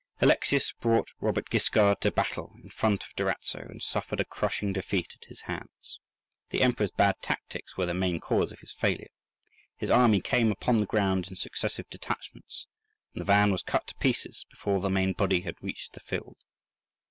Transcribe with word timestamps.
Alexius 0.19 0.71
brought 0.79 1.09
Robert 1.19 1.51
Guiscard 1.51 2.01
to 2.01 2.11
battle 2.11 2.55
in 2.63 2.71
front 2.71 3.03
of 3.03 3.15
Durazzo, 3.15 3.59
and 3.59 3.83
suffered 3.83 4.19
a 4.19 4.25
crushing 4.25 4.73
defeat 4.73 5.13
at 5.21 5.27
his 5.27 5.41
hands. 5.41 5.99
The 6.49 6.63
Emperor's 6.63 6.89
bad 6.89 7.21
tactics 7.21 7.77
were 7.77 7.85
the 7.85 7.93
main 7.93 8.19
cause 8.19 8.51
of 8.51 8.61
his 8.61 8.71
failure: 8.71 9.11
his 9.75 9.91
army 9.91 10.19
came 10.19 10.51
upon 10.51 10.79
the 10.79 10.87
ground 10.87 11.27
in 11.27 11.35
successive 11.35 11.87
detachments, 11.91 12.65
and 13.13 13.21
the 13.21 13.25
van 13.25 13.51
was 13.51 13.61
cut 13.61 13.85
to 13.89 13.95
pieces 13.97 14.43
before 14.49 14.81
the 14.81 14.89
main 14.89 15.13
body 15.13 15.41
had 15.41 15.61
reached 15.61 15.93
the 15.93 15.99
field. 15.99 16.37